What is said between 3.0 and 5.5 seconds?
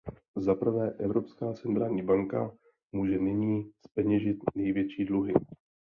nyní zpeněžit největší dluhy.